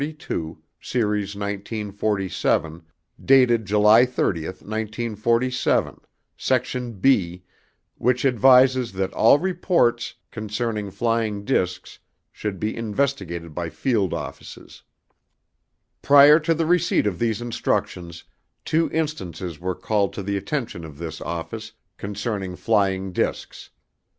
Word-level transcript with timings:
42, 0.01 0.57
Series 0.81 1.35
1947, 1.35 2.81
dated 3.23 3.67
July 3.67 4.03
30, 4.03 4.45
1947, 4.47 6.01
Section 6.35 6.93
(B), 6.93 7.43
which 7.99 8.25
advises 8.25 8.93
that 8.93 9.13
all 9.13 9.37
reports 9.37 10.15
concerning 10.31 10.89
flying 10.89 11.45
discs 11.45 11.99
should 12.31 12.59
be 12.59 12.75
investigated 12.75 13.53
by 13.53 13.69
field 13.69 14.11
offices. 14.11 14.81
Prior 16.01 16.39
to 16.39 16.55
the 16.55 16.65
receipt 16.65 17.05
of 17.05 17.19
these 17.19 17.39
instructions, 17.39 18.23
two 18.65 18.89
instances 18.91 19.59
were 19.59 19.75
called 19.75 20.13
to 20.13 20.23
the 20.23 20.35
attention 20.35 20.83
of 20.83 20.97
this 20.97 21.21
office 21.21 21.73
concerning 21.97 22.55
flying 22.55 23.11
discs. 23.11 23.69